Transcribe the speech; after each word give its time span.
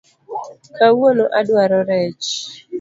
Kawuono 0.77 1.25
adwaro 1.39 1.79
rech 1.89 2.29